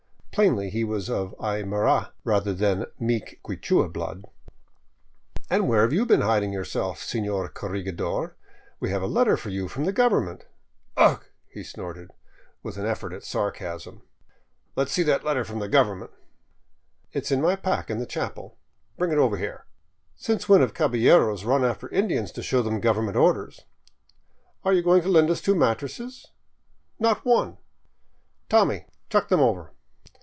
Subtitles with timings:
[0.33, 4.23] Plainly he was of Aymara rather than meek Quichua blood."
[5.51, 8.37] And where have you been hiding yourself, senor corregidor?
[8.79, 10.45] We have a letter for you from the government.""
[10.97, 12.11] Ugh!" he snorted,
[12.63, 14.03] with an effort at sarcasm."
[14.77, 16.11] Let 's see that letter from the government."
[17.13, 18.57] ''It is in my pack in the chapel.""
[18.97, 19.65] Bring it over here.""
[20.15, 23.65] Since when have caballeros run after Indians to show them gov ernment orders?
[24.63, 26.27] Are you going to lend us two mattresses?""
[26.99, 27.57] Not one!""
[28.49, 29.73] Tommy, chuck them over."